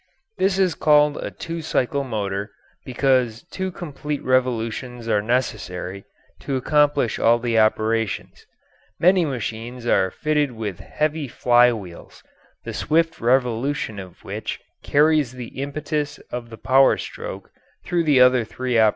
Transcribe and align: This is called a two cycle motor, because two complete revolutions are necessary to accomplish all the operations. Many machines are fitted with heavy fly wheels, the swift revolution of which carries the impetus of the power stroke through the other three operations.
This 0.39 0.57
is 0.57 0.73
called 0.73 1.17
a 1.17 1.29
two 1.29 1.61
cycle 1.61 2.03
motor, 2.03 2.49
because 2.83 3.43
two 3.51 3.69
complete 3.71 4.23
revolutions 4.23 5.07
are 5.07 5.21
necessary 5.21 6.05
to 6.39 6.55
accomplish 6.55 7.19
all 7.19 7.37
the 7.37 7.59
operations. 7.59 8.47
Many 8.99 9.25
machines 9.25 9.85
are 9.85 10.09
fitted 10.09 10.53
with 10.53 10.79
heavy 10.79 11.27
fly 11.27 11.71
wheels, 11.71 12.23
the 12.63 12.73
swift 12.73 13.21
revolution 13.21 13.99
of 13.99 14.23
which 14.23 14.59
carries 14.81 15.33
the 15.33 15.61
impetus 15.61 16.17
of 16.31 16.49
the 16.49 16.57
power 16.57 16.97
stroke 16.97 17.51
through 17.85 18.03
the 18.05 18.21
other 18.21 18.43
three 18.43 18.79
operations. 18.79 18.89